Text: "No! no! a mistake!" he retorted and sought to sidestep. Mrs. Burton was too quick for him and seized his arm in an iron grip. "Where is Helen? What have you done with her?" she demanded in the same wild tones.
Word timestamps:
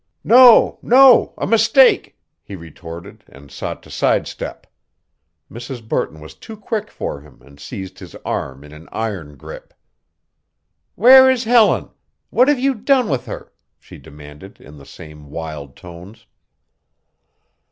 "No! 0.23 0.79
no! 0.81 1.35
a 1.37 1.45
mistake!" 1.45 2.17
he 2.41 2.55
retorted 2.55 3.23
and 3.27 3.51
sought 3.51 3.83
to 3.83 3.91
sidestep. 3.91 4.65
Mrs. 5.47 5.87
Burton 5.87 6.19
was 6.19 6.33
too 6.33 6.57
quick 6.57 6.89
for 6.89 7.21
him 7.21 7.39
and 7.43 7.59
seized 7.59 7.99
his 7.99 8.15
arm 8.25 8.63
in 8.63 8.71
an 8.71 8.89
iron 8.91 9.37
grip. 9.37 9.75
"Where 10.95 11.29
is 11.29 11.43
Helen? 11.43 11.91
What 12.31 12.47
have 12.47 12.57
you 12.57 12.73
done 12.73 13.09
with 13.09 13.27
her?" 13.27 13.53
she 13.77 13.99
demanded 13.99 14.59
in 14.59 14.75
the 14.79 14.87
same 14.87 15.29
wild 15.29 15.75
tones. 15.75 16.25